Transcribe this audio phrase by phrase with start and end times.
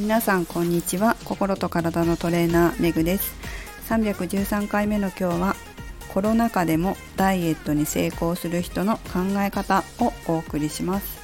[0.00, 1.14] 皆さんこんにちは。
[1.26, 3.34] 心と体のトレーナーめぐです。
[3.90, 5.56] 313回目の今日は
[6.14, 11.20] コロナ禍でもダイエットに成功する人の考え方をお送りします。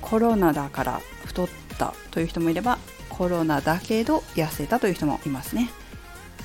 [0.00, 2.78] コロナだから太ったという人もいれば
[3.08, 5.70] コロナだけど痩せたという人もいますね、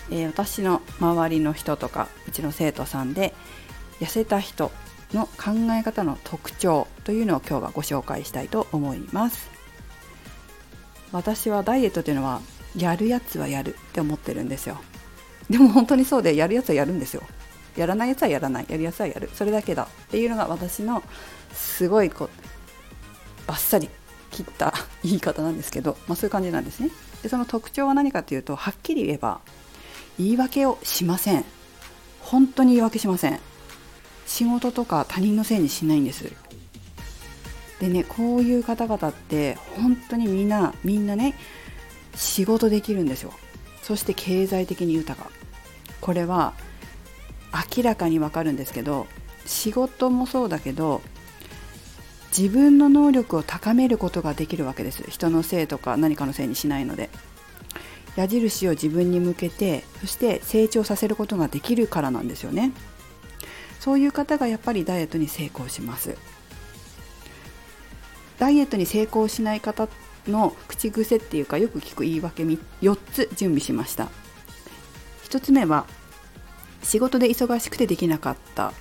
[0.10, 3.36] えー、私の周りの人とかうちの生徒さんで
[4.00, 4.72] 痩せた人
[5.14, 9.57] の考え方の特徴というのを今日はご紹介したいと思います。
[11.12, 12.42] 私はダイエットというのは
[12.76, 14.78] やるやつはやるって思ってるんですよ。
[15.50, 17.24] でも本当にそうでやるやつはやるんですよ。
[17.76, 18.66] やらないやつはやらない。
[18.68, 19.30] やるやつはやる。
[19.34, 19.84] それだけだ。
[19.84, 21.04] っていうのが私の
[21.54, 22.30] すごいこう
[23.48, 23.90] バッサリ
[24.32, 26.90] 切った言い方なんですけど、まあ、そういう感じなんですね。
[27.24, 29.40] でその特徴は何かというとはっきり言えば
[30.20, 31.46] 言い訳をしません。
[32.20, 33.40] 本当に言い訳しません。
[34.26, 36.32] 仕事とか他人のせいにしないんです。
[37.80, 41.36] でねこういう方々って本当にみんなみんなね
[42.16, 43.34] 仕事できるんですよ。
[43.84, 45.30] そして経済的に豊か。
[46.02, 46.54] これは
[47.76, 49.08] 明らかにわかるんですけど
[49.46, 51.02] 仕事もそうだけど
[52.38, 55.04] 自分の能力を高めることができるわけです。
[55.10, 57.10] 人のせいとか何かのせいにしないので。
[58.18, 62.72] 矢印を自分に向けてそして成長させることができるからなんですよね。
[63.80, 66.18] そういう方がやっぱりダイエットに成功します。
[68.40, 69.88] ダイエットに成功しない方
[70.28, 74.10] の口癖っていうかよく聞く言い訳4つ準備しました。
[75.24, 75.86] 1つ目は
[76.84, 78.74] 仕事で忙しくてできなかった。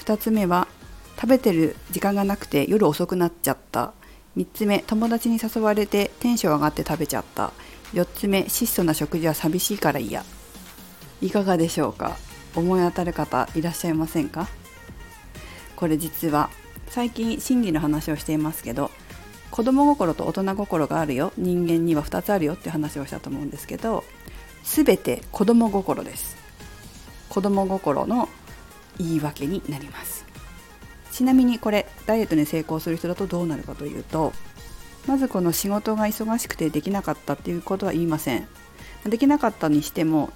[0.00, 0.68] 2つ目は
[1.16, 3.92] 食べてる時間がなくて夜遅くなっちゃった。
[4.36, 7.52] 3つ目友達に誘われてテンション上がって食べちゃった。
[7.94, 10.24] 4つ目質素な食事は寂しいから嫌。
[11.20, 12.16] いかがでしょうか？
[12.54, 14.46] 思い当たる方いらっしゃいませんか？
[15.74, 16.50] これ実は
[16.90, 18.90] 最近心理の話をしていますけど
[19.50, 21.32] 子供心と大人心があるよ。
[21.36, 24.04] 人間には2つあるよって話をしたと思うんですけど
[24.64, 26.36] 全て子供心です。
[27.28, 28.28] 子供心の
[28.98, 30.24] 言い訳になります。
[31.12, 34.32] ちなみにこれダイエットに成功する人だとどうなるかというと
[35.06, 38.46] まずこの仕事が忙しくてできなかったっていうことは言いません。
[39.04, 40.30] できなかったにしても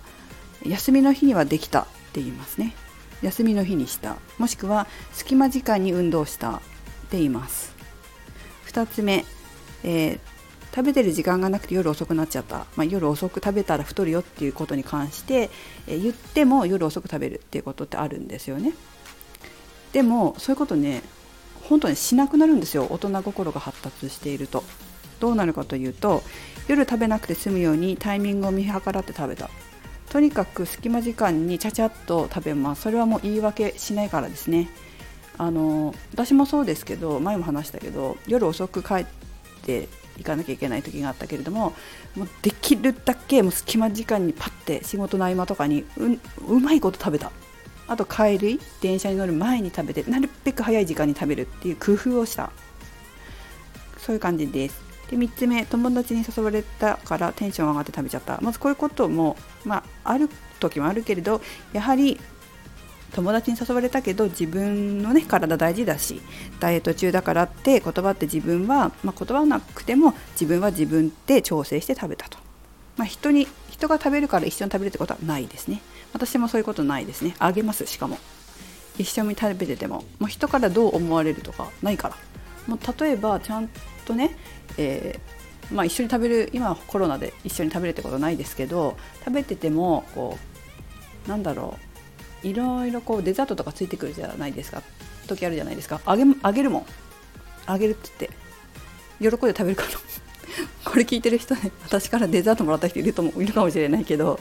[0.65, 2.75] 休みの日にはできたって言いますね。
[3.23, 4.17] 休みの日にした。
[4.39, 6.57] もしくは隙間時間に運動した。
[6.57, 6.61] っ
[7.11, 7.75] て言います。
[8.67, 9.25] 2つ目、
[9.85, 10.19] えー、
[10.75, 15.51] 食べてる時間がなくて夜遅くなっちゃった、まあ、夜遅く食べたら太るよっていうことに関して、
[15.87, 17.37] えー、言っても夜遅く食べる。
[17.37, 18.73] っていうことってあるんですよね。
[19.93, 21.03] でもそういうことね
[21.65, 22.87] 本当にしなくなるんですよ。
[22.91, 24.65] 大人心が発達していると。
[25.21, 26.25] どうなるかというと
[26.67, 29.51] 夜食べなくて済むようにタイミングを見計らって食べた。
[30.13, 32.83] とにかく隙間時間にちゃちゃっと食べます。
[32.83, 34.69] それはもう言い訳しないからですね。
[35.39, 39.07] あの私もそうですけど前も話したけど夜遅く帰っ
[39.65, 41.73] て行かなきゃいけない時があったけれども
[42.15, 45.87] もうできるだけもう隙間時間にパッて仕事の合間とかに
[46.47, 47.33] うまいこと食べた。
[47.89, 52.53] あと帰り電車に乗る前に食べてなるべく早い時間に食べるっていう工夫をした。
[53.97, 54.92] そういう感じです。
[55.13, 58.39] で3つ目友達に誘われたからテンション上がって食べちゃった。
[58.41, 61.43] まずこういうことも、まあ、ある時もあるけれど
[61.75, 62.19] やはり
[63.13, 66.23] 友達に誘われたけど自分のね体大事だし
[66.61, 72.39] ダイエット中だからって言葉って自分は、まあ、言葉なくても自分は自分で調整して食べたと、
[72.97, 75.83] まあ、人に人が食べるから一緒に食べるってことはないですね。
[76.15, 77.35] 私もそういうことないですね。
[77.39, 78.19] あげますしかも。
[78.99, 80.05] 一緒に食べてても。
[80.19, 82.17] もう人からどう思われるとかないから。
[82.67, 83.69] もう例えばちゃん
[84.05, 84.37] とね、
[84.79, 90.39] えー、まあ、一緒に食べる今はコロナで一緒に食べるってことないですけど食べててもこ
[91.27, 91.79] うなんだろ
[92.45, 94.83] ういろいろこうデザートとかついてくるじゃないですか。
[95.29, 96.01] 時あるじゃないですか。
[96.05, 96.87] あげあげるもん。
[97.67, 98.29] あげるって
[99.21, 99.89] 言って喜んで食べるから
[100.85, 104.41] これ聞いてる人ね私からデザートもらった人いるともいるかもしれないけど。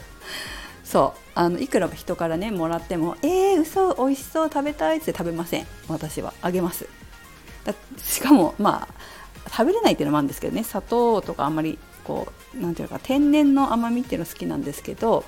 [0.84, 1.20] そう。
[1.34, 5.66] あのいくら人からねもらっても「えー、嘘美味しそう食べたい」って食べません。
[5.88, 6.34] 私は。
[6.42, 6.86] あげます。
[7.64, 10.64] だしかもまあ食べれないっていうのもあるんですけどね。
[10.64, 15.24] 砂糖とかあんまりこう何ていうか天然の甘みっていうの好きなんですけど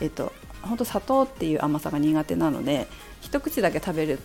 [0.00, 0.32] えっと
[0.62, 2.86] 本当砂糖っていう甘さが苦手なので
[3.20, 4.18] 一口だけ食べる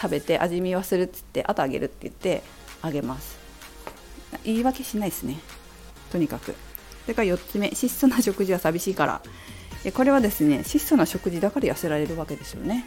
[0.00, 2.42] 食べて味見はするっつってあとあげるって言って
[2.82, 3.38] あげます。
[4.44, 5.38] 言い訳しないですね。
[6.12, 6.54] とにかく。
[7.02, 9.22] それから4つ目質素な食事は寂しいから。
[9.94, 12.84] これはですね質素な食事だから痩せられるわけですよね。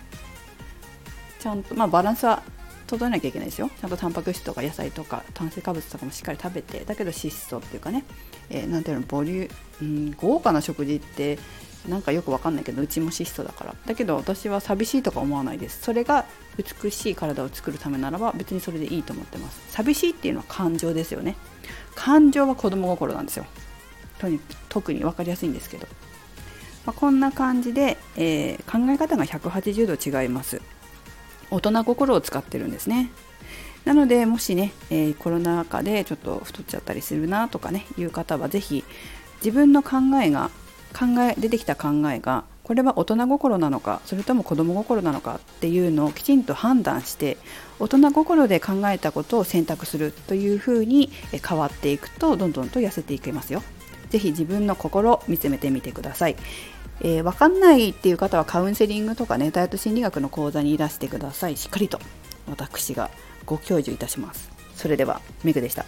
[1.39, 2.43] ちゃんと、まあ、バランスは
[2.97, 3.69] 整えなきゃいけないですよ。
[3.79, 8.03] ちゃんとタンパク質とか野菜とか炭水化物とかもしっかり食べてだけど質素っていうかね、
[8.49, 9.51] えー、ていうのボリュー、
[9.81, 11.39] うん、豪華な食事って
[11.87, 13.75] なんかよくわかんないけどうちも質素だから。
[13.85, 15.81] だけど私は寂しいとか思わないです。
[15.81, 16.25] それが
[16.57, 19.61] 美しい体を作るためならば別にそれでいいと思ってます。
[19.69, 21.37] 寂しいっていうのは感情ですよね。
[21.95, 23.45] 感情は子供心なんですよ。
[24.69, 25.87] 特に分かりやすいんですけど、
[26.85, 30.61] まあ、こんな感じで、えー、考え方が180度違います。
[31.51, 33.11] 大人心を使ってるんですね
[33.85, 38.83] なのでもしね、えー、コロナ禍でちょっと太っちゃったりするなとかねいう方は是非
[39.43, 40.51] 自分の考えが
[40.93, 47.37] 考え出てきた考えがこれは大人心なのかそれとも子供心なのかっていうのをきちんと判断して
[47.79, 51.09] 大人心で考えたことを選択するというふうに
[51.45, 53.63] 変わっていくとどんどんと痩せていけますよ。
[54.09, 56.35] ぜひ自分の心を見つめてみてください。
[57.03, 61.57] えー、分かんないっていう方はカウンセリングとかねダイエット心理学の講座にいらしてください。
[61.57, 61.99] しっかりと
[62.47, 63.09] 私が
[63.45, 64.49] ご教授いたします。
[64.75, 65.85] それではメグでした。